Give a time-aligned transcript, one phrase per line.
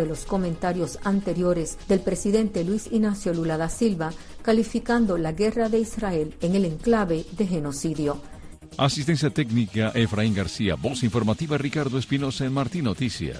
[0.00, 5.78] de los comentarios anteriores del presidente Luis Ignacio Lula da Silva, calificando la guerra de
[5.78, 8.20] Israel en el enclave de genocidio.
[8.78, 13.38] Asistencia técnica Efraín García, voz informativa Ricardo Espinosa en Martín Noticias.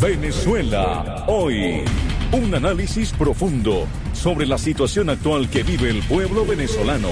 [0.00, 1.84] Venezuela, hoy.
[2.32, 7.10] Un análisis profundo sobre la situación actual que vive el pueblo venezolano.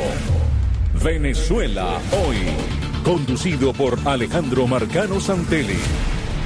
[1.00, 2.38] Venezuela, hoy.
[3.04, 5.78] Conducido por Alejandro Marcano Santelli.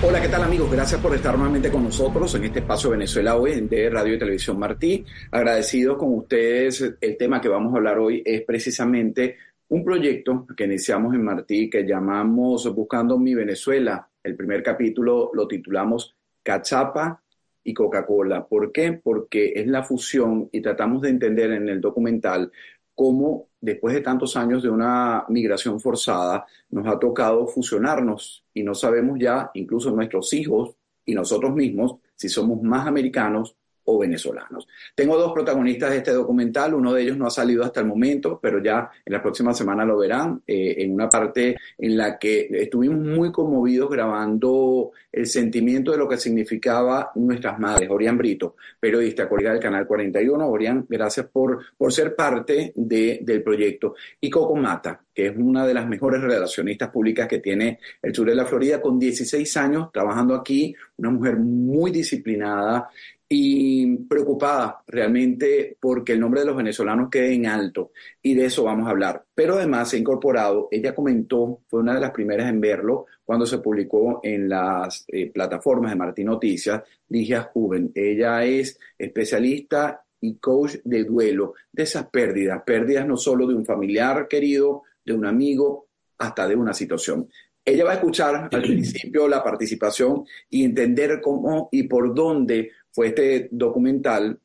[0.03, 0.71] Hola, ¿qué tal amigos?
[0.71, 4.59] Gracias por estar nuevamente con nosotros en este espacio Venezuela hoy de Radio y Televisión
[4.59, 5.03] Martí.
[5.31, 6.97] Agradecido con ustedes.
[7.01, 9.37] El tema que vamos a hablar hoy es precisamente
[9.69, 14.07] un proyecto que iniciamos en Martí que llamamos Buscando mi Venezuela.
[14.23, 17.23] El primer capítulo lo titulamos Cachapa
[17.65, 18.47] y Coca-Cola.
[18.47, 18.93] ¿Por qué?
[18.93, 22.53] Porque es la fusión y tratamos de entender en el documental
[22.97, 28.75] cómo después de tantos años de una migración forzada nos ha tocado fusionarnos y no
[28.75, 30.75] sabemos ya, incluso nuestros hijos
[31.05, 33.55] y nosotros mismos, si somos más americanos
[33.87, 34.69] o venezolanos.
[34.95, 38.39] Tengo dos protagonistas de este documental, uno de ellos no ha salido hasta el momento,
[38.41, 42.49] pero ya en la próxima semana lo verán, eh, en una parte en la que
[42.51, 47.89] estuvimos muy conmovidos grabando el sentimiento de lo que significaba nuestras madres.
[47.91, 50.47] Orián Brito, periodista, colega del Canal 41.
[50.47, 53.95] Orián, gracias por, por ser parte de, del proyecto.
[54.21, 58.29] Y Coco Mata, que es una de las mejores relacionistas públicas que tiene el sur
[58.29, 62.89] de la Florida, con 16 años trabajando aquí, una mujer muy disciplinada
[63.29, 67.91] y preocupada realmente porque el nombre de los venezolanos quede en alto
[68.23, 69.25] y de eso vamos a hablar.
[69.35, 73.45] Pero además se ha incorporado, ella comentó, fue una de las primeras en verlo cuando
[73.45, 77.91] se publicó en las eh, plataformas de Martín Noticias, Ligia Juven.
[77.95, 83.67] Ella es especialista y coach de duelo de esas pérdidas, pérdidas no solo de un
[83.67, 85.89] familiar querido, de un amigo,
[86.19, 87.29] hasta de una situación.
[87.65, 93.09] Ella va a escuchar al principio la participación y entender cómo y por dónde fue
[93.09, 94.41] este documental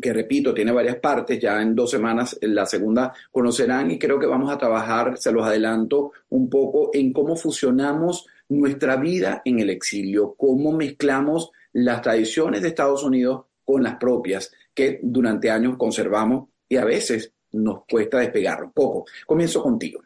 [0.00, 4.26] que repito, tiene varias partes, ya en dos semanas la segunda conocerán y creo que
[4.26, 9.70] vamos a trabajar, se los adelanto, un poco en cómo fusionamos nuestra vida en el
[9.70, 16.50] exilio, cómo mezclamos las tradiciones de Estados Unidos con las propias que durante años conservamos
[16.68, 19.06] y a veces nos cuesta despegar un poco.
[19.26, 20.00] Comienzo contigo.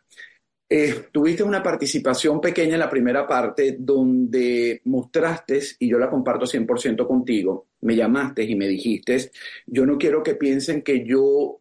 [0.72, 6.46] Eh, tuviste una participación pequeña en la primera parte donde mostraste, y yo la comparto
[6.46, 9.30] 100% contigo, me llamaste y me dijiste,
[9.66, 11.60] yo no quiero que piensen que yo,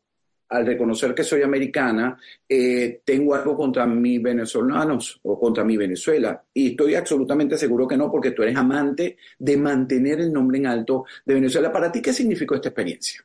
[0.49, 6.43] al reconocer que soy americana, eh, tengo algo contra mis venezolanos o contra mi Venezuela.
[6.53, 10.67] Y estoy absolutamente seguro que no, porque tú eres amante de mantener el nombre en
[10.67, 11.71] alto de Venezuela.
[11.71, 13.23] ¿Para ti qué significó esta experiencia?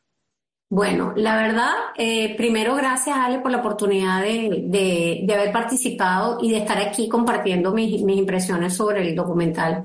[0.71, 6.59] Bueno, la verdad, eh, primero gracias Ale por la oportunidad de, haber participado y de
[6.59, 9.84] estar aquí compartiendo mis, impresiones sobre el documental.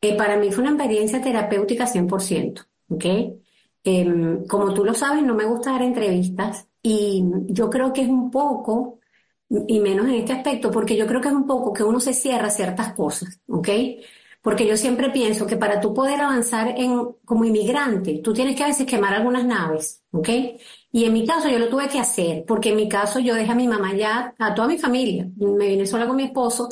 [0.00, 3.04] Eh, para mí fue una experiencia terapéutica 100%, ¿ok?
[3.84, 8.08] Em, como tú lo sabes, no me gusta dar entrevistas y yo creo que es
[8.08, 9.00] un poco,
[9.48, 12.14] y menos en este aspecto, porque yo creo que es un poco que uno se
[12.14, 13.68] cierra ciertas cosas, ¿ok?
[14.42, 18.64] Porque yo siempre pienso que para tú poder avanzar en, como inmigrante, tú tienes que
[18.64, 20.28] a veces quemar algunas naves, ¿ok?
[20.92, 23.50] Y en mi caso yo lo tuve que hacer, porque en mi caso yo dejé
[23.52, 26.68] a mi mamá ya, a toda mi familia, me vine sola con mi esposo.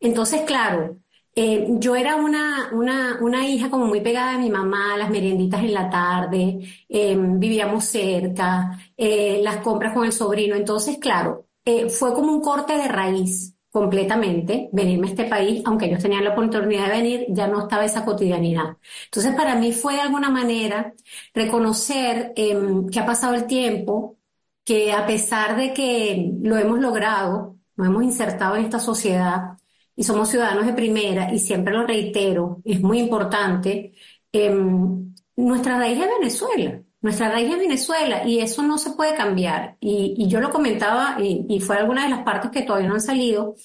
[0.00, 0.98] Entonces, claro,
[1.40, 5.60] eh, yo era una, una, una, hija como muy pegada a mi mamá, las merienditas
[5.62, 10.56] en la tarde, eh, vivíamos cerca, eh, las compras con el sobrino.
[10.56, 11.46] Entonces, claro,
[11.90, 16.32] fue como un corte de raíz completamente, venirme a este país, aunque ellos tenían la
[16.32, 18.76] oportunidad de venir, ya no estaba esa cotidianidad.
[19.04, 20.92] Entonces, para mí fue de alguna manera
[21.34, 24.18] reconocer em, que ha pasado el tiempo,
[24.64, 29.58] que a pesar de que lo hemos logrado, nos hemos insertado en esta sociedad
[29.98, 33.94] y somos ciudadanos de primera, y siempre lo reitero, es muy importante,
[34.30, 36.80] em, nuestra raíz es Venezuela.
[37.00, 39.76] Nuestra raíz es Venezuela y eso no se puede cambiar.
[39.80, 43.56] Y, yo lo comentaba y, fue alguna de las partes que todavía no han salido,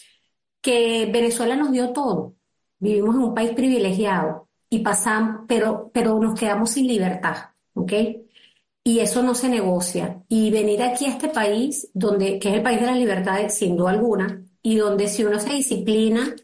[0.61, 2.35] que Venezuela nos dio todo.
[2.79, 7.37] Vivimos en un país privilegiado y pasamos, pero, pero nos quedamos sin libertad,
[7.75, 7.93] ¿ok?
[8.83, 10.23] Y eso no se negocia.
[10.29, 13.77] Y venir aquí a este país, donde, que es el país de la libertad, sin
[13.77, 16.35] duda alguna, y donde si uno se disciplina,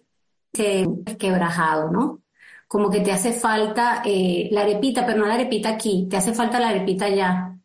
[0.54, 2.22] se es quebrajado, ¿no?
[2.70, 6.34] como que te hace falta eh, la arepita, pero no la arepita aquí, te hace
[6.36, 7.58] falta la arepita allá.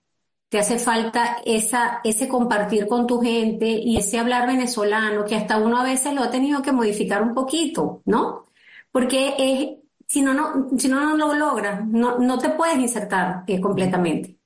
[0.48, 5.58] Te hace falta esa, ese compartir con tu gente y ese hablar venezolano que hasta
[5.58, 8.46] uno a veces lo ha tenido que modificar un poquito, ¿no?
[8.92, 13.60] Porque si no, no, si no, no lo logras, no, no te puedes insertar eh,
[13.60, 14.38] completamente.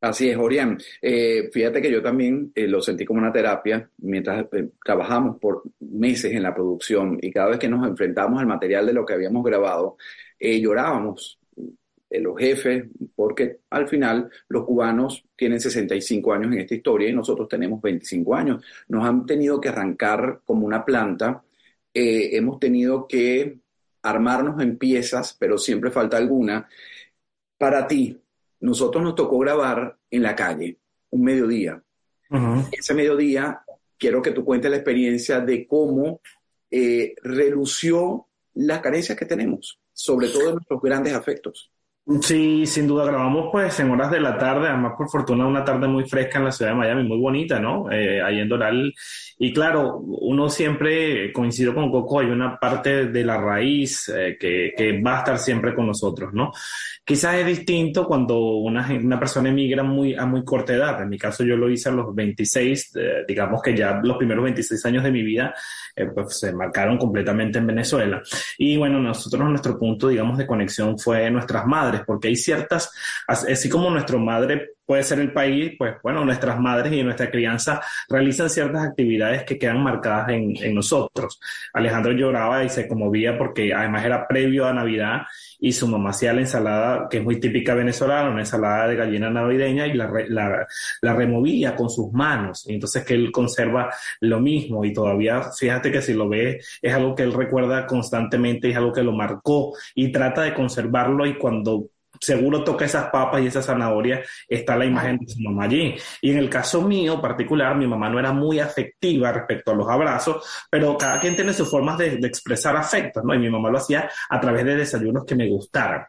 [0.00, 0.78] Así es, Orián.
[1.02, 5.64] Eh, fíjate que yo también eh, lo sentí como una terapia mientras eh, trabajamos por
[5.80, 9.14] meses en la producción y cada vez que nos enfrentamos al material de lo que
[9.14, 9.96] habíamos grabado,
[10.40, 11.40] llorábamos
[12.10, 12.84] los jefes,
[13.16, 18.34] porque al final los cubanos tienen 65 años en esta historia y nosotros tenemos 25
[18.36, 18.64] años.
[18.88, 21.42] Nos han tenido que arrancar como una planta,
[21.92, 23.58] hemos tenido que
[24.02, 26.68] armarnos en piezas, pero siempre falta alguna.
[27.58, 28.16] Para ti,
[28.60, 30.78] nosotros nos tocó grabar en la calle,
[31.10, 31.82] un mediodía.
[32.72, 33.62] Ese mediodía,
[33.96, 36.20] quiero que tú cuentes la experiencia de cómo
[36.70, 41.70] eh, relució las carencias que tenemos, sobre todo en nuestros grandes afectos.
[42.22, 45.88] Sí, sin duda grabamos pues en horas de la tarde, además por fortuna una tarde
[45.88, 47.92] muy fresca en la ciudad de Miami, muy bonita, ¿no?
[47.92, 48.94] Eh, ahí en Doral.
[49.38, 54.72] Y claro, uno siempre, coincido con Coco, hay una parte de la raíz eh, que,
[54.74, 56.50] que, va a estar siempre con nosotros, ¿no?
[57.04, 61.02] Quizás es distinto cuando una, una persona emigra muy, a muy corta edad.
[61.02, 64.44] En mi caso yo lo hice a los 26, eh, digamos que ya los primeros
[64.44, 65.54] 26 años de mi vida
[65.96, 68.20] eh, pues se marcaron completamente en Venezuela.
[68.58, 72.90] Y bueno, nosotros nuestro punto, digamos, de conexión fue nuestras madres porque hay ciertas,
[73.26, 77.82] así como nuestra madre puede ser el país, pues bueno, nuestras madres y nuestra crianza
[78.08, 81.38] realizan ciertas actividades que quedan marcadas en, nosotros.
[81.74, 85.26] Alejandro lloraba y se conmovía porque además era previo a Navidad
[85.60, 89.28] y su mamá hacía la ensalada, que es muy típica venezolana, una ensalada de gallina
[89.28, 90.66] navideña y la, la,
[91.02, 92.64] la removía con sus manos.
[92.66, 96.94] Y entonces que él conserva lo mismo y todavía, fíjate que si lo ve, es
[96.94, 101.36] algo que él recuerda constantemente, es algo que lo marcó y trata de conservarlo y
[101.36, 105.94] cuando seguro toca esas papas y esa zanahoria, está la imagen de su mamá allí.
[106.20, 109.88] Y en el caso mío particular, mi mamá no era muy afectiva respecto a los
[109.88, 113.34] abrazos, pero cada quien tiene sus formas de, de expresar afecto, ¿no?
[113.34, 116.06] Y mi mamá lo hacía a través de desayunos que me gustaran.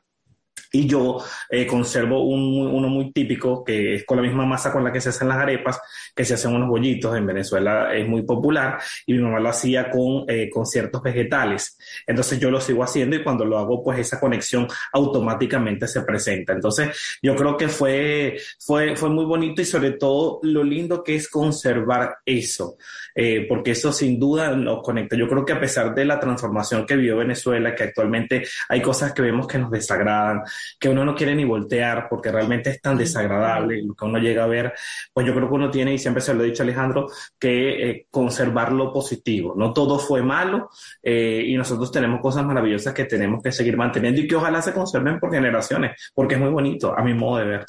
[0.71, 1.17] Y yo
[1.49, 5.01] eh, conservo un, uno muy típico que es con la misma masa con la que
[5.01, 5.81] se hacen las arepas,
[6.15, 7.15] que se hacen unos bollitos.
[7.17, 11.77] En Venezuela es muy popular y mi mamá lo hacía con, eh, con ciertos vegetales.
[12.05, 16.53] Entonces yo lo sigo haciendo y cuando lo hago, pues esa conexión automáticamente se presenta.
[16.53, 21.15] Entonces yo creo que fue, fue, fue muy bonito y sobre todo lo lindo que
[21.15, 22.77] es conservar eso,
[23.15, 25.15] eh, porque eso sin duda nos conecta.
[25.15, 29.13] Yo creo que a pesar de la transformación que vivió Venezuela, que actualmente hay cosas
[29.13, 30.41] que vemos que nos desagradan,
[30.79, 34.43] que uno no quiere ni voltear porque realmente es tan desagradable lo que uno llega
[34.43, 34.73] a ver,
[35.13, 37.07] pues yo creo que uno tiene, y siempre se lo he dicho Alejandro,
[37.37, 39.53] que eh, conservar lo positivo.
[39.55, 40.69] No todo fue malo
[41.01, 44.73] eh, y nosotros tenemos cosas maravillosas que tenemos que seguir manteniendo y que ojalá se
[44.73, 47.65] conserven por generaciones, porque es muy bonito a mi modo de ver.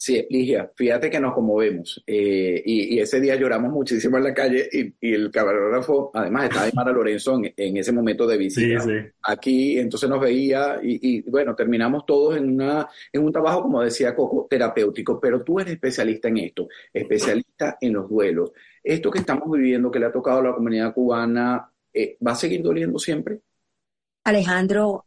[0.00, 2.00] Sí, Ligia, fíjate que nos conmovemos.
[2.06, 6.92] Eh, y, ese día lloramos muchísimo en la calle y, el camarógrafo, además, estaba Mara
[6.92, 8.80] Lorenzo en, ese momento de visita
[9.22, 14.14] aquí, entonces nos veía y, bueno, terminamos todos en, una, en un trabajo, como decía
[14.14, 18.52] Coco, terapéutico, pero tú eres especialista en esto, especialista en los duelos.
[18.84, 22.36] Esto que estamos viviendo, que le ha tocado a la comunidad cubana, eh, ¿va a
[22.36, 23.40] seguir doliendo siempre?
[24.22, 25.06] Alejandro,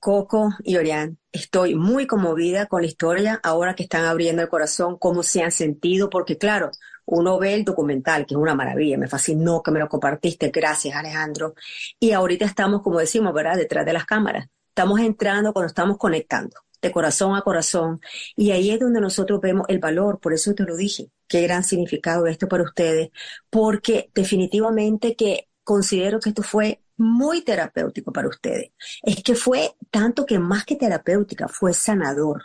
[0.00, 4.98] Coco y Orián, estoy muy conmovida con la historia ahora que están abriendo el corazón,
[4.98, 6.70] cómo se han sentido, porque claro,
[7.06, 10.96] uno ve el documental, que es una maravilla, me fascinó que me lo compartiste, gracias
[10.96, 11.54] Alejandro.
[12.00, 14.48] Y ahorita estamos, como decimos, ¿verdad?, detrás de las cámaras.
[14.68, 18.00] Estamos entrando cuando estamos conectando, de corazón a corazón.
[18.34, 21.64] Y ahí es donde nosotros vemos el valor, por eso te lo dije, qué gran
[21.64, 23.10] significado esto para ustedes,
[23.50, 28.70] porque definitivamente que considero que esto fue muy terapéutico para ustedes.
[29.02, 32.44] Es que fue tanto que más que terapéutica, fue sanador.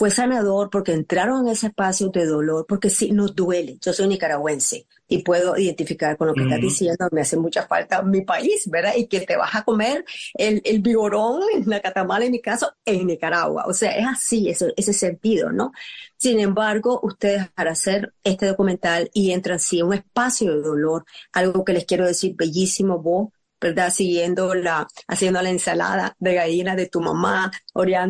[0.00, 3.76] Fue sanador porque entraron en ese espacio de dolor, porque sí, nos duele.
[3.82, 7.06] Yo soy nicaragüense y puedo identificar con lo que estás diciendo.
[7.12, 8.94] Me hace mucha falta mi país, ¿verdad?
[8.96, 13.08] Y que te vas a comer el, el vigorón, la catamala en mi caso, en
[13.08, 13.64] Nicaragua.
[13.66, 15.72] O sea, es así, ese, ese sentido, ¿no?
[16.16, 21.04] Sin embargo, ustedes para hacer este documental y entran sí en un espacio de dolor,
[21.32, 23.28] algo que les quiero decir bellísimo, vos
[23.60, 23.92] ¿verdad?
[23.92, 27.50] Siguiendo la, haciendo la ensalada de gallina de tu mamá,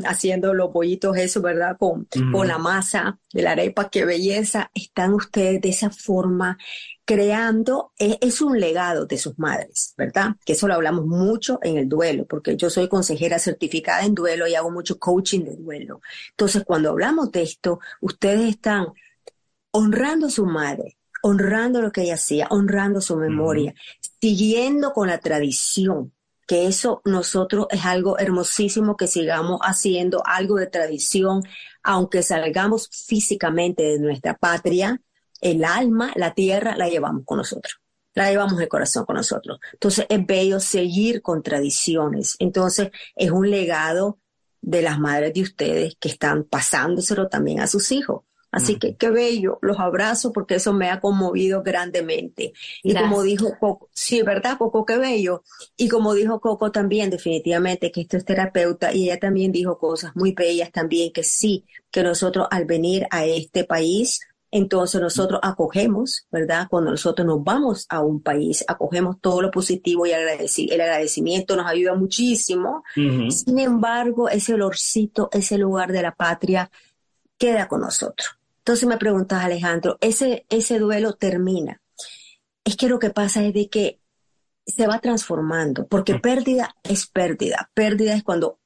[0.04, 1.76] haciendo los pollitos, eso, ¿verdad?
[1.78, 4.70] Con, con la masa de la arepa, qué belleza.
[4.74, 6.56] Están ustedes de esa forma
[7.04, 10.36] creando, es, es, un legado de sus madres, ¿verdad?
[10.44, 14.46] Que eso lo hablamos mucho en el duelo, porque yo soy consejera certificada en duelo
[14.46, 16.00] y hago mucho coaching de duelo.
[16.30, 18.86] Entonces, cuando hablamos de esto, ustedes están
[19.72, 23.74] honrando a su madre, honrando lo que ella hacía, honrando su memoria,
[24.20, 26.12] siguiendo con la tradición,
[26.46, 31.42] que eso nosotros es algo hermosísimo que sigamos haciendo algo de tradición,
[31.82, 35.00] aunque salgamos físicamente de nuestra patria,
[35.40, 37.80] el alma, la tierra, la llevamos con nosotros.
[38.14, 39.60] La llevamos el corazón con nosotros.
[39.72, 42.34] Entonces es bello seguir con tradiciones.
[42.40, 44.18] Entonces es un legado
[44.60, 48.22] de las madres de ustedes que están pasándoselo también a sus hijos
[48.52, 52.52] Así que qué bello, los abrazo porque eso me ha conmovido grandemente.
[52.82, 54.84] Y como dijo Coco, sí, ¿verdad, Coco?
[54.84, 55.44] Qué bello.
[55.76, 60.16] Y como dijo Coco también, definitivamente que esto es terapeuta y ella también dijo cosas
[60.16, 66.26] muy bellas también, que sí, que nosotros al venir a este país, entonces nosotros acogemos,
[66.32, 66.66] ¿verdad?
[66.68, 71.66] Cuando nosotros nos vamos a un país, acogemos todo lo positivo y el agradecimiento nos
[71.66, 72.82] ayuda muchísimo.
[72.94, 76.68] Sin embargo, ese olorcito, ese lugar de la patria,
[77.38, 78.39] queda con nosotros.
[78.70, 81.82] Entonces me preguntas, Alejandro, ese, ese duelo termina.
[82.62, 84.00] Es que lo que pasa es de que
[84.64, 87.68] se va transformando, porque pérdida es pérdida.
[87.74, 88.60] Pérdida es cuando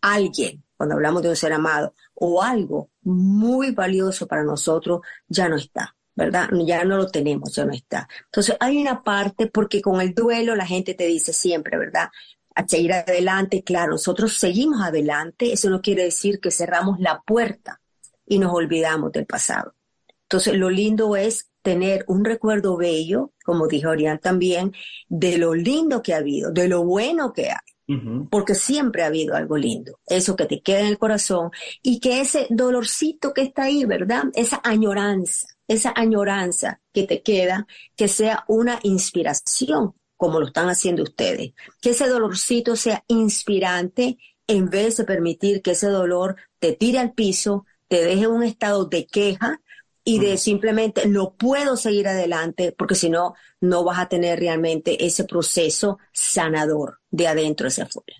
[0.00, 5.56] alguien, cuando hablamos de un ser amado, o algo muy valioso para nosotros ya no
[5.56, 6.48] está, ¿verdad?
[6.64, 8.08] Ya no lo tenemos, ya no está.
[8.24, 12.08] Entonces hay una parte, porque con el duelo la gente te dice siempre, ¿verdad?
[12.54, 17.79] A seguir adelante, claro, nosotros seguimos adelante, eso no quiere decir que cerramos la puerta
[18.30, 19.74] y nos olvidamos del pasado.
[20.22, 24.72] Entonces lo lindo es tener un recuerdo bello, como dijo Orián también,
[25.08, 27.58] de lo lindo que ha habido, de lo bueno que hay
[28.30, 31.50] porque siempre ha habido algo lindo, eso que te queda en el corazón
[31.82, 34.24] y que ese dolorcito que está ahí, ¿verdad?
[34.34, 41.02] Esa añoranza, esa añoranza que te queda, que sea una inspiración, como lo están haciendo
[41.02, 46.98] ustedes, que ese dolorcito sea inspirante en vez de permitir que ese dolor te tire
[46.98, 49.60] al piso, te deje en un estado de queja,
[50.04, 55.04] y de simplemente no puedo seguir adelante porque si no, no vas a tener realmente
[55.04, 58.16] ese proceso sanador de adentro hacia afuera.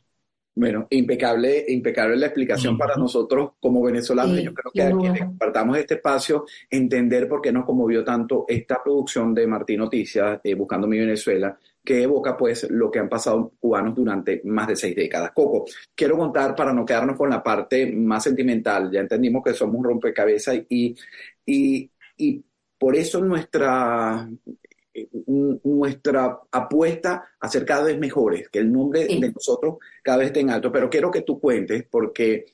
[0.55, 4.43] Bueno, impecable, impecable la explicación para nosotros como venezolanos.
[4.43, 8.83] Yo creo que a quienes compartamos este espacio, entender por qué nos conmovió tanto esta
[8.83, 13.53] producción de Martín Noticias, eh, Buscando mi Venezuela, que evoca pues lo que han pasado
[13.59, 15.33] cubanos durante más de seis décadas.
[15.33, 18.91] Coco, quiero contar para no quedarnos con la parte más sentimental.
[18.91, 20.95] Ya entendimos que somos un rompecabezas y,
[21.47, 22.45] y, y
[22.79, 24.29] por eso nuestra
[25.65, 30.41] nuestra apuesta a ser cada vez mejores, que el nombre de nosotros cada vez esté
[30.41, 30.73] en alto.
[30.73, 32.47] Pero quiero que tú cuentes, porque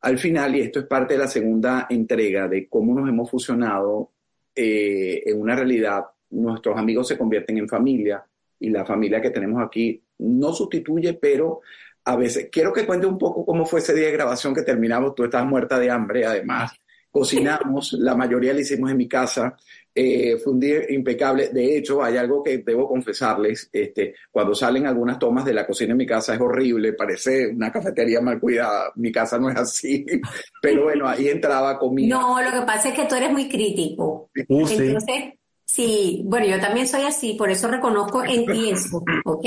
[0.00, 4.10] al final, y esto es parte de la segunda entrega de cómo nos hemos fusionado
[4.54, 8.24] eh, en una realidad, nuestros amigos se convierten en familia
[8.62, 11.60] y la familia que tenemos aquí no sustituye, pero
[12.04, 15.14] a veces, quiero que cuente un poco cómo fue ese día de grabación que terminamos,
[15.14, 16.72] tú estás muerta de hambre además,
[17.10, 19.56] cocinamos, la mayoría la hicimos en mi casa,
[19.94, 21.48] eh, fue un día impecable.
[21.48, 23.68] De hecho, hay algo que debo confesarles.
[23.70, 27.70] Este, cuando salen algunas tomas de la cocina en mi casa es horrible, parece una
[27.70, 28.90] cafetería mal cuidada.
[28.96, 30.06] Mi casa no es así.
[30.62, 32.16] Pero bueno, ahí entraba comida.
[32.16, 34.30] No, lo que pasa es que tú eres muy crítico.
[34.48, 35.34] Uh, Entonces,
[35.74, 36.22] sí.
[36.24, 39.46] bueno, yo también soy así, por eso reconozco en ti eso, ¿ok?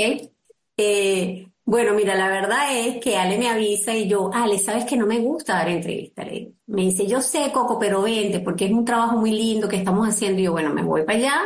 [0.76, 4.96] Eh, bueno, mira, la verdad es que Ale me avisa y yo, Ale, sabes que
[4.96, 6.26] no me gusta dar entrevistas.
[6.66, 10.08] Me dice, yo sé, Coco, pero vente, porque es un trabajo muy lindo que estamos
[10.08, 10.40] haciendo.
[10.40, 11.40] Y yo, bueno, me voy para allá,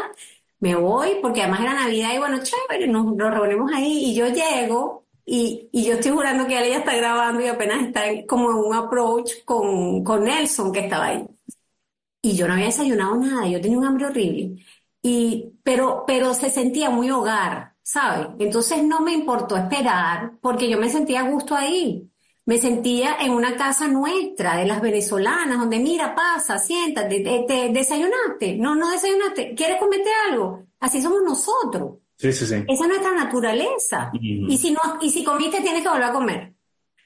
[0.58, 4.28] me voy, porque además era Navidad y bueno, chévere, nos, nos reunimos ahí y yo
[4.28, 8.50] llego y, y yo estoy jurando que Ale ya está grabando y apenas está como
[8.50, 11.26] en un approach con, con Nelson que estaba ahí.
[12.22, 14.64] Y yo no había desayunado nada, yo tenía un hambre horrible.
[15.02, 18.28] Y, pero, pero se sentía muy hogar ¿sabes?
[18.38, 22.08] Entonces no me importó esperar porque yo me sentía a gusto ahí.
[22.46, 28.56] Me sentía en una casa nuestra, de las venezolanas, donde mira, pasa, siéntate, te, desayunaste,
[28.56, 30.64] no, no desayunaste, ¿quieres comerte algo?
[30.80, 31.98] Así somos nosotros.
[32.16, 32.54] Sí, sí, sí.
[32.66, 34.10] Esa es nuestra naturaleza.
[34.12, 36.54] Y si no, y si comiste, tienes que volver a comer.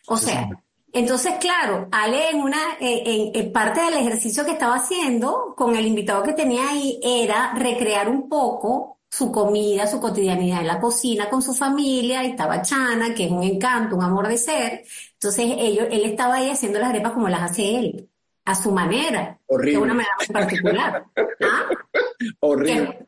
[0.07, 0.49] O sea,
[0.95, 5.87] entonces, claro, Ale en una, eh, en, parte del ejercicio que estaba haciendo con el
[5.87, 11.29] invitado que tenía ahí era recrear un poco su comida, su cotidianidad en la cocina
[11.29, 14.85] con su familia, y estaba Chana, que es un encanto, un amor de ser.
[15.15, 18.09] Entonces ellos, él estaba ahí haciendo las arepas como las hace él,
[18.45, 19.73] a su manera, Horrible.
[19.73, 21.05] de una manera muy particular.
[21.43, 21.71] ¿Ah?
[22.41, 23.07] Horrible.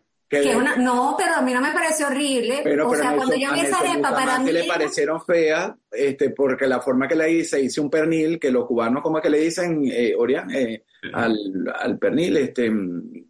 [0.78, 2.62] No, pero a mí no me parece horrible.
[2.82, 4.52] o sea, cuando yo vi esa arepa, para mí.
[4.52, 8.66] le parecieron feas, este, porque la forma que la hice, hice un pernil, que los
[8.66, 11.36] cubanos, como que le dicen, eh, Orián, eh, al,
[11.78, 12.72] al, pernil, este.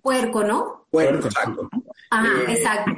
[0.01, 0.87] Puerco, ¿no?
[0.91, 1.69] Puerco, exacto.
[2.11, 2.93] Ajá, eh, exacto.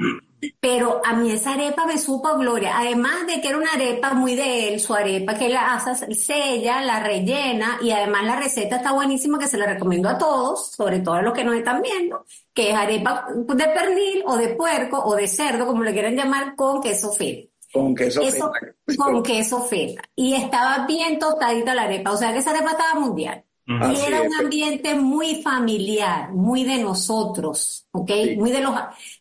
[0.59, 2.77] Pero a mí esa arepa me supo gloria.
[2.77, 6.81] Además de que era una arepa muy de él, su arepa que la hace, sella,
[6.81, 10.99] la rellena y además la receta está buenísima que se la recomiendo a todos, sobre
[10.99, 14.99] todo a los que nos están viendo, que es arepa de pernil o de puerco
[15.03, 17.49] o de cerdo, como le quieran llamar, con queso feta.
[17.71, 18.51] Con queso feta.
[18.97, 20.01] Con queso feta.
[20.15, 23.43] Y estaba bien tostadita la arepa, o sea que esa arepa estaba mundial.
[23.69, 28.11] Y era un ambiente muy familiar, muy de nosotros, ¿ok?
[28.35, 28.73] Muy de los,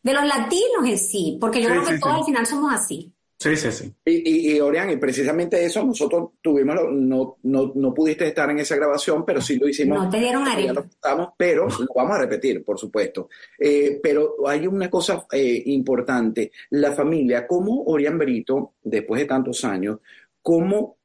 [0.03, 3.13] de los latinos en sí, porque yo creo que todos al final somos así.
[3.41, 3.95] Sí, sí, sí.
[4.05, 8.75] Y, y, Orián, y precisamente eso, nosotros tuvimos, no, no, no pudiste estar en esa
[8.75, 10.03] grabación, pero sí lo hicimos.
[10.03, 10.89] No te dieron arepa.
[11.37, 13.29] Pero lo vamos a repetir, por supuesto.
[13.57, 19.65] Eh, pero hay una cosa eh, importante, la familia, ¿cómo Orián Brito, después de tantos
[19.65, 19.99] años,
[20.43, 20.98] cómo,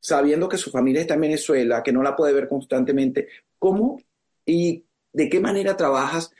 [0.00, 3.28] sabiendo que su familia está en Venezuela, que no la puede ver constantemente,
[3.58, 4.00] cómo
[4.44, 6.30] y de qué manera trabajas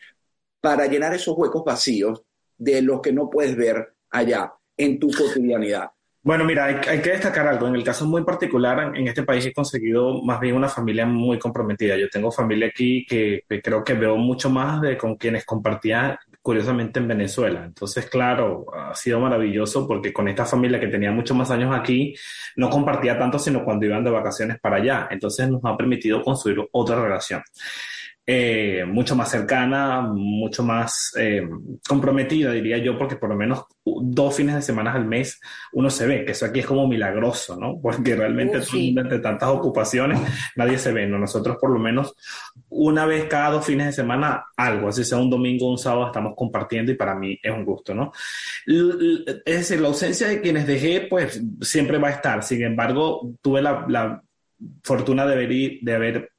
[0.61, 2.23] para llenar esos huecos vacíos
[2.57, 4.53] de los que no puedes ver allá?
[4.79, 5.91] en tu cotidianidad?
[6.23, 7.69] Bueno, mira, hay, que destacar algo.
[7.69, 11.39] En el caso muy particular, en, este país he conseguido más bien una familia muy
[11.39, 11.97] comprometida.
[11.97, 16.99] Yo tengo familia aquí que, creo que veo mucho más de con quienes compartía curiosamente
[16.99, 17.65] en Venezuela.
[17.65, 22.15] Entonces, claro, ha sido maravilloso porque con esta familia que tenía muchos más años aquí,
[22.57, 25.09] no compartía tanto, sino cuando iban de vacaciones para allá.
[25.11, 27.43] Entonces nos ha permitido construir otra relación.
[28.31, 31.49] Eh, mucho más cercana, mucho más eh,
[31.89, 35.41] comprometida, diría yo, porque por lo menos dos fines de semana al mes
[35.73, 37.81] uno se ve, que eso aquí es como milagroso, ¿no?
[37.83, 40.21] Porque realmente entre tantas ocupaciones
[40.57, 41.19] nadie se ve, ¿no?
[41.19, 42.15] Nosotros por lo menos
[42.69, 46.09] una vez cada dos fines de semana algo, así sea un domingo o un sábado,
[46.09, 48.13] estamos compartiendo y para mí es un gusto, ¿no?
[48.67, 52.43] Es decir, la ausencia de quienes dejé, pues siempre va a estar.
[52.43, 54.23] Sin embargo, tuve la, la
[54.83, 56.31] fortuna de, ver, de haber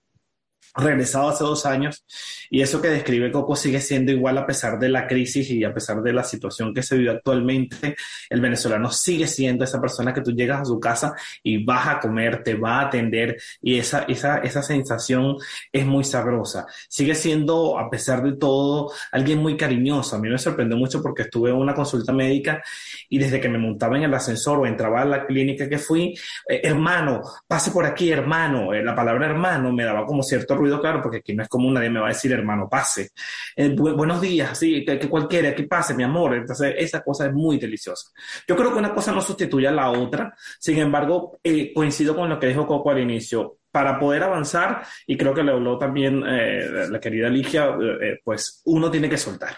[0.75, 2.05] regresado hace dos años
[2.49, 5.73] y eso que describe Coco sigue siendo igual a pesar de la crisis y a
[5.73, 7.95] pesar de la situación que se vive actualmente.
[8.29, 11.99] El venezolano sigue siendo esa persona que tú llegas a su casa y vas a
[11.99, 15.38] comer, te va a atender y esa, esa, esa sensación
[15.71, 16.65] es muy sabrosa.
[16.88, 20.15] Sigue siendo, a pesar de todo, alguien muy cariñoso.
[20.15, 22.63] A mí me sorprendió mucho porque estuve en una consulta médica
[23.09, 26.15] y desde que me montaba en el ascensor o entraba a la clínica que fui,
[26.47, 28.73] eh, hermano, pase por aquí, hermano.
[28.73, 31.73] Eh, la palabra hermano me daba como cierto ruido, claro, porque aquí no es común,
[31.73, 33.09] nadie me va a decir hermano, pase.
[33.55, 36.35] Eh, buenos días, sí, que, cualquiera, que pase, mi amor.
[36.35, 38.11] Entonces, esa cosa es muy deliciosa.
[38.47, 42.29] Yo creo que una cosa no sustituye a la otra, sin embargo, eh, coincido con
[42.29, 46.23] lo que dijo Coco al inicio para poder avanzar, y creo que le habló también
[46.27, 47.75] eh, la querida Ligia,
[48.23, 49.55] pues uno tiene que soltar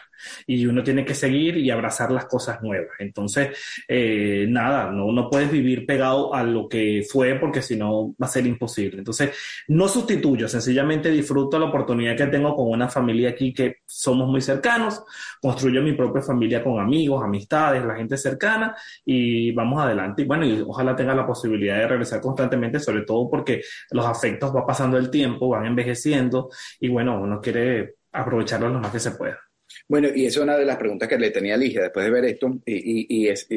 [0.47, 2.95] y uno tiene que seguir y abrazar las cosas nuevas.
[2.99, 8.13] Entonces, eh, nada, no, no puedes vivir pegado a lo que fue porque si no
[8.21, 8.99] va a ser imposible.
[8.99, 9.31] Entonces,
[9.67, 14.41] no sustituyo, sencillamente disfruto la oportunidad que tengo con una familia aquí que somos muy
[14.41, 15.03] cercanos,
[15.41, 20.21] construyo mi propia familia con amigos, amistades, la gente cercana y vamos adelante.
[20.23, 24.55] Y bueno, y ojalá tenga la posibilidad de regresar constantemente, sobre todo porque los afectos
[24.55, 29.11] va pasando el tiempo, van envejeciendo y bueno, uno quiere aprovecharlo lo más que se
[29.11, 29.39] pueda.
[29.87, 32.11] Bueno, y esa es una de las preguntas que le tenía a Ligia después de
[32.11, 33.47] ver esto, y, es,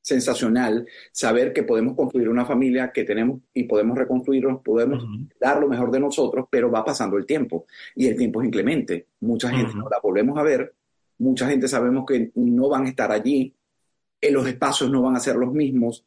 [0.00, 5.02] sensacional saber que podemos construir una familia que tenemos y podemos reconstruirnos, podemos
[5.40, 9.06] dar lo mejor de nosotros, pero va pasando el tiempo y el tiempo es inclemente.
[9.20, 10.74] Mucha gente no la volvemos a ver,
[11.18, 13.54] mucha gente sabemos que no van a estar allí,
[14.20, 16.04] en los espacios no van a ser los mismos.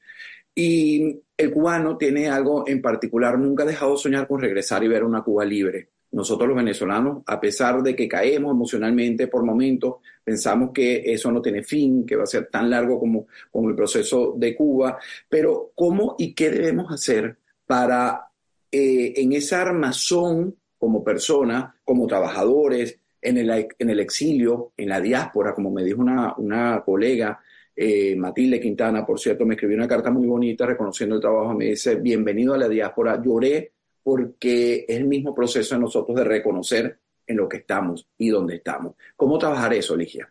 [0.60, 4.88] Y el cubano tiene algo en particular, nunca ha dejado de soñar con regresar y
[4.88, 5.90] ver una Cuba libre.
[6.14, 11.44] Nosotros los venezolanos, a pesar de que caemos emocionalmente por momentos, pensamos que eso no
[11.44, 14.98] tiene fin, que va a ser tan largo como, como el proceso de Cuba,
[15.30, 18.30] pero ¿cómo y qué debemos hacer para
[18.72, 25.02] eh, en esa armazón como persona, como trabajadores, en el, en el exilio, en la
[25.02, 27.40] diáspora, como me dijo una, una colega,
[27.80, 31.66] eh, Matilde Quintana, por cierto, me escribió una carta muy bonita reconociendo el trabajo, me
[31.66, 37.00] dice, bienvenido a la diáspora, lloré porque es el mismo proceso de nosotros de reconocer
[37.28, 38.96] en lo que estamos y dónde estamos.
[39.16, 40.28] ¿Cómo trabajar eso, Ligia?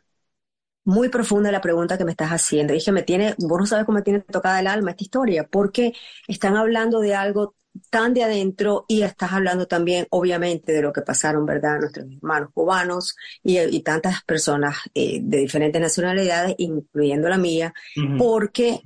[0.86, 2.72] Muy profunda la pregunta que me estás haciendo.
[2.72, 5.92] Dije, me tiene, vos no sabes cómo me tiene tocada el alma esta historia, porque
[6.26, 7.54] están hablando de algo
[7.90, 12.50] tan de adentro y estás hablando también, obviamente, de lo que pasaron, ¿verdad?, nuestros hermanos
[12.52, 17.72] cubanos y, tantas personas eh, de diferentes nacionalidades, incluyendo la mía,
[18.18, 18.82] porque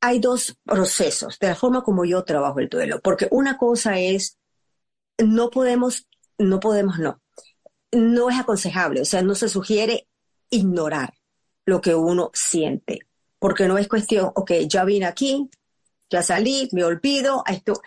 [0.00, 4.38] hay dos procesos de la forma como yo trabajo el duelo, porque una cosa es,
[5.18, 6.06] no podemos,
[6.38, 7.20] no podemos, no,
[7.92, 10.08] no es aconsejable, o sea, no se sugiere
[10.48, 11.14] ignorar
[11.66, 13.00] lo que uno siente,
[13.38, 15.50] porque no es cuestión, ok, ya vine aquí,
[16.10, 17.80] ya salí, me olvido, esto,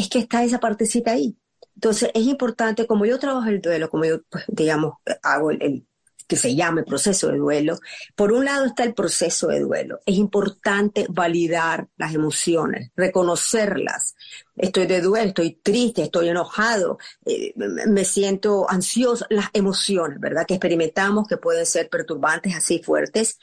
[0.00, 1.36] es que está esa partecita ahí.
[1.74, 5.86] Entonces, es importante, como yo trabajo el duelo, como yo, pues, digamos, hago el
[6.26, 7.78] que se llame proceso de duelo.
[8.14, 10.00] Por un lado está el proceso de duelo.
[10.06, 14.14] Es importante validar las emociones, reconocerlas.
[14.56, 19.26] Estoy de duelo, estoy triste, estoy enojado, eh, me siento ansioso.
[19.28, 20.46] Las emociones, ¿verdad?
[20.46, 23.38] Que experimentamos, que pueden ser perturbantes así fuertes.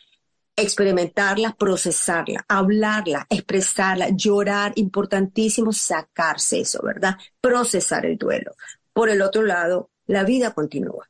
[0.58, 7.16] Experimentarlas, procesarlas, hablarlas, expresarlas, llorar, importantísimo sacarse eso, ¿verdad?
[7.40, 8.52] Procesar el duelo.
[8.92, 11.08] Por el otro lado, la vida continúa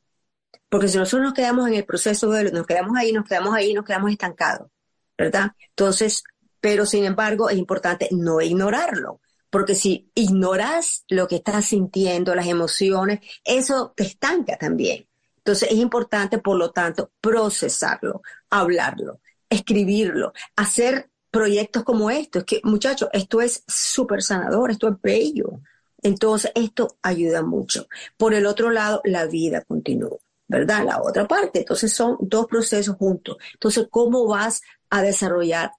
[0.68, 3.72] porque si nosotros nos quedamos en el proceso de nos quedamos ahí, nos quedamos ahí,
[3.72, 4.70] nos quedamos estancados,
[5.16, 5.52] ¿verdad?
[5.70, 6.24] Entonces,
[6.60, 12.46] pero sin embargo es importante no ignorarlo, porque si ignoras lo que estás sintiendo, las
[12.46, 15.06] emociones, eso te estanca también.
[15.38, 23.08] Entonces es importante, por lo tanto, procesarlo, hablarlo, escribirlo, hacer proyectos como estos, que muchachos,
[23.12, 25.60] esto es súper sanador, esto es bello.
[26.02, 27.88] Entonces, esto ayuda mucho.
[28.16, 30.84] Por el otro lado, la vida continúa, ¿verdad?
[30.84, 31.60] La otra parte.
[31.60, 33.36] Entonces, son dos procesos juntos.
[33.54, 35.72] Entonces, ¿cómo vas a desarrollar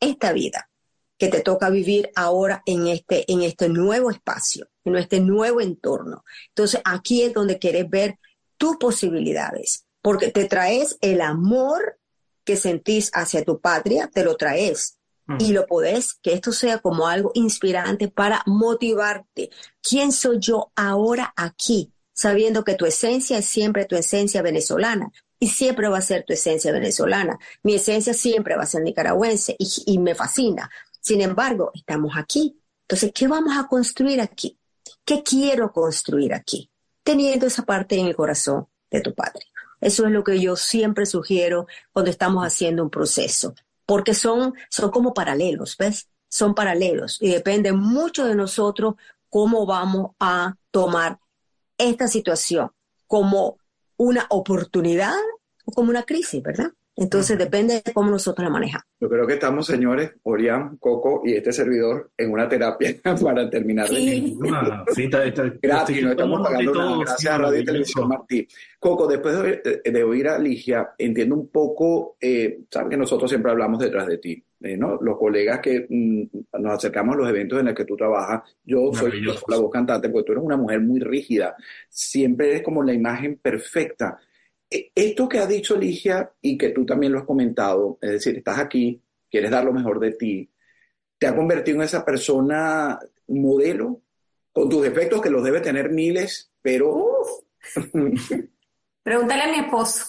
[0.00, 0.70] esta vida
[1.18, 6.24] que te toca vivir ahora en este, en este nuevo espacio, en este nuevo entorno?
[6.48, 8.18] Entonces, aquí es donde quieres ver
[8.56, 11.98] tus posibilidades, porque te traes el amor
[12.46, 14.96] que sentís hacia tu patria, te lo traes.
[15.40, 19.50] Y lo podés, que esto sea como algo inspirante para motivarte.
[19.82, 21.92] ¿Quién soy yo ahora aquí?
[22.12, 26.32] Sabiendo que tu esencia es siempre tu esencia venezolana y siempre va a ser tu
[26.32, 27.40] esencia venezolana.
[27.64, 30.70] Mi esencia siempre va a ser nicaragüense y, y me fascina.
[31.00, 32.62] Sin embargo, estamos aquí.
[32.82, 34.56] Entonces, ¿qué vamos a construir aquí?
[35.04, 36.70] ¿Qué quiero construir aquí?
[37.02, 39.44] Teniendo esa parte en el corazón de tu padre.
[39.86, 43.54] Eso es lo que yo siempre sugiero cuando estamos haciendo un proceso,
[43.86, 46.08] porque son, son como paralelos, ¿ves?
[46.28, 48.96] Son paralelos y depende mucho de nosotros
[49.28, 51.20] cómo vamos a tomar
[51.78, 52.72] esta situación
[53.06, 53.58] como
[53.96, 55.14] una oportunidad
[55.64, 56.72] o como una crisis, ¿verdad?
[56.98, 58.86] Entonces depende de cómo nosotros la manejamos.
[58.98, 63.86] Yo creo que estamos, señores, Orián, Coco y este servidor en una terapia para terminar.
[63.88, 64.34] Sí.
[64.50, 66.96] Ah, sí, está- está- Gratis, no estamos pagando nada.
[67.00, 67.64] Gracias sí, a Radio y.
[67.64, 68.48] Televisión Martí.
[68.78, 73.50] Coco, después de, de oír a Ligia, entiendo un poco, eh, sabes que nosotros siempre
[73.50, 74.96] hablamos detrás de ti, eh, ¿no?
[75.02, 76.22] Los colegas que mm,
[76.60, 80.08] nos acercamos a los eventos en los que tú trabajas, yo soy la voz cantante,
[80.08, 81.56] porque tú eres una mujer muy rígida,
[81.88, 84.18] siempre eres como la imagen perfecta.
[84.70, 88.36] Eh, Esto que ha dicho Ligia y que tú también lo has comentado, es decir,
[88.38, 90.50] estás aquí, quieres dar lo mejor de ti,
[91.18, 92.98] te ha convertido en esa persona
[93.28, 94.02] modelo
[94.52, 97.06] con tus defectos que los debe tener miles, pero
[99.02, 100.06] Pregúntale a mi esposo.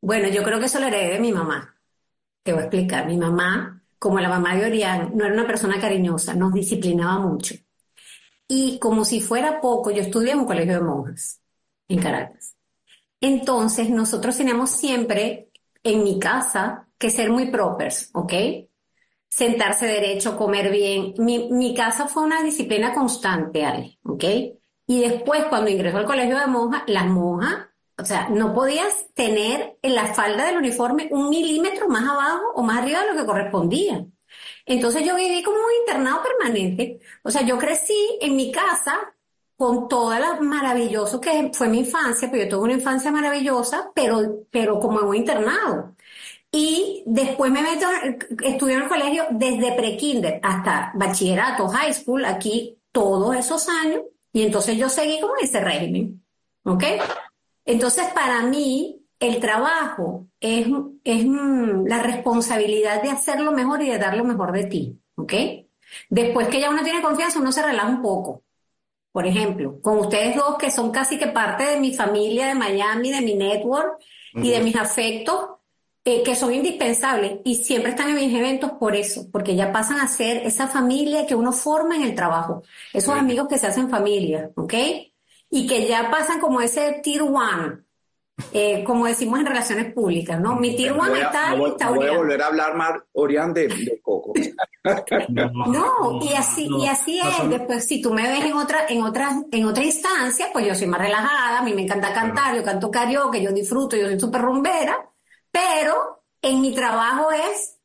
[0.00, 1.76] Bueno, yo creo que eso lo heredé de mi mamá.
[2.42, 3.06] Te voy a explicar.
[3.06, 7.54] Mi mamá, como la mamá de Orián, no era una persona cariñosa, nos disciplinaba mucho.
[8.54, 11.40] Y como si fuera poco, yo estudié en un colegio de monjas
[11.88, 12.54] en Caracas.
[13.18, 15.48] Entonces, nosotros teníamos siempre
[15.82, 18.34] en mi casa que ser muy propers, ¿ok?
[19.26, 21.14] Sentarse derecho, comer bien.
[21.16, 24.24] Mi, mi casa fue una disciplina constante, Ale, ¿ok?
[24.86, 29.78] Y después, cuando ingresó al colegio de monjas, las monjas, o sea, no podías tener
[29.80, 33.26] en la falda del uniforme un milímetro más abajo o más arriba de lo que
[33.26, 34.04] correspondía.
[34.66, 37.00] Entonces yo viví como un internado permanente.
[37.22, 39.14] O sea, yo crecí en mi casa
[39.56, 44.46] con todo lo maravilloso que fue mi infancia, pues yo tuve una infancia maravillosa, pero,
[44.50, 45.94] pero como un internado.
[46.50, 47.86] Y después me meto,
[48.42, 54.42] estudié en el colegio desde pre-kinder hasta bachillerato, high school, aquí todos esos años, y
[54.42, 56.22] entonces yo seguí como ese régimen,
[56.64, 56.84] ¿ok?
[57.64, 60.66] Entonces para mí el trabajo es,
[61.04, 65.32] es mm, la responsabilidad de hacerlo mejor y de dar lo mejor de ti, ¿ok?
[66.08, 68.42] Después que ya uno tiene confianza, uno se relaja un poco.
[69.12, 73.12] Por ejemplo, con ustedes dos que son casi que parte de mi familia de Miami,
[73.12, 73.98] de mi network
[74.34, 75.50] y de mis afectos,
[76.04, 80.00] eh, que son indispensables y siempre están en mis eventos por eso, porque ya pasan
[80.00, 83.88] a ser esa familia que uno forma en el trabajo, esos amigos que se hacen
[83.88, 84.74] familia, ¿ok?
[85.50, 87.84] Y que ya pasan como ese tier one,
[88.52, 90.56] eh, como decimos en relaciones públicas, ¿no?
[90.56, 93.52] Mi tier one está no voy- está no voy a volver a hablar más, Orián,
[93.54, 94.32] de, de Coco.
[95.28, 97.36] No, y así, y así no es.
[97.36, 100.74] son- Después, si tú me ves en otra, en otra, en otra instancia, pues yo
[100.74, 104.18] soy más relajada, a mí me encanta cantar, yo canto karaoke, yo disfruto, yo soy
[104.18, 105.08] súper rumbera,
[105.50, 107.78] pero en mi trabajo es,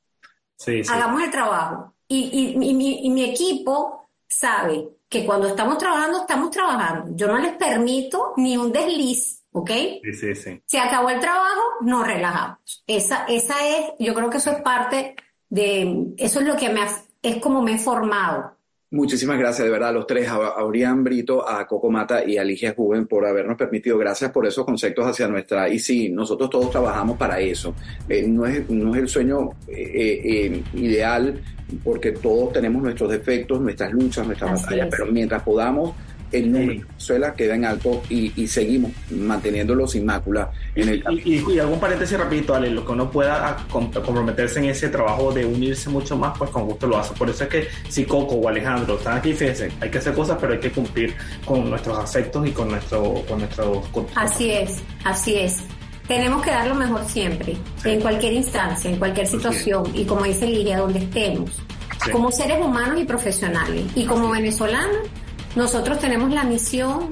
[0.58, 0.92] Sí, sí.
[0.92, 1.94] hagamos el trabajo.
[2.08, 2.18] Y,
[2.60, 7.12] y, y mi, y mi equipo sabe que cuando estamos trabajando, estamos trabajando.
[7.16, 9.72] Yo no les permito ni un desliz, ¿ok?
[10.04, 10.62] Sí, sí, sí.
[10.66, 12.84] Se acabó el trabajo, nos relajamos.
[12.88, 15.16] Esa, esa es, yo creo que eso es parte
[15.50, 18.54] de, eso es lo que me, ha- es como me he formado.
[18.90, 22.38] Muchísimas gracias, de verdad, a los tres, a, a Orián Brito, a Coco Mata y
[22.38, 23.98] a Ligia Juven por habernos permitido.
[23.98, 25.68] Gracias por esos conceptos hacia nuestra.
[25.68, 27.74] Y sí, nosotros todos trabajamos para eso.
[28.08, 31.38] Eh, no, es, no es el sueño eh, eh, ideal,
[31.84, 34.92] porque todos tenemos nuestros defectos, nuestras luchas, nuestras Así batallas, es.
[34.98, 35.94] pero mientras podamos,
[36.32, 41.04] el de Venezuela queda en alto y, y seguimos manteniéndolo sin mácula en el.
[41.24, 44.66] Y, y- y algún paréntesis rapidito, Ale, lo que uno pueda a- com- comprometerse en
[44.66, 47.14] ese trabajo de unirse mucho más, pues con gusto lo hace.
[47.14, 50.38] Por eso es que si Coco o Alejandro están aquí, fíjense, hay que hacer cosas,
[50.40, 54.78] pero hay que cumplir con nuestros afectos y con nuestro, con nuestro con- Así es,
[55.04, 55.64] así es.
[56.08, 60.48] tenemos que dar lo mejor siempre, en cualquier instancia, en cualquier situación, y como dice
[60.48, 61.52] Lidia, donde estemos,
[62.14, 63.84] como seres humanos y profesionales.
[63.96, 65.00] Y como venezolanos,
[65.58, 67.10] nosotros tenemos la misión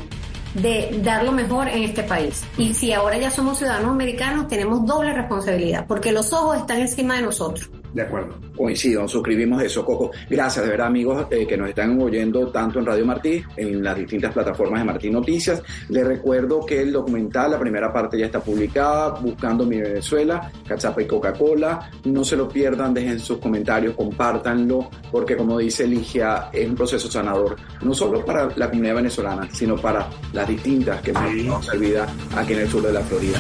[0.54, 2.44] de dar lo mejor en este país.
[2.58, 7.16] Y si ahora ya somos ciudadanos americanos, tenemos doble responsabilidad, porque los ojos están encima
[7.16, 7.70] de nosotros.
[7.96, 8.36] De acuerdo.
[8.58, 10.12] Coincido, suscribimos eso, Coco.
[10.30, 13.96] Gracias, de verdad, amigos eh, que nos están oyendo tanto en Radio Martí, en las
[13.96, 15.64] distintas plataformas de Martí Noticias.
[15.88, 21.04] Les recuerdo que el documental, la primera parte ya está publicada, Buscando mi Venezuela, Cachapa
[21.04, 21.90] y Coca-Cola.
[22.04, 27.10] No se lo pierdan, dejen sus comentarios, compártanlo, porque como dice Ligia, es un proceso
[27.10, 31.44] sanador, no solo para la comunidad venezolana, sino para las distintas que sí.
[31.46, 32.06] nos olvida
[32.36, 33.40] aquí en el sur de la Florida.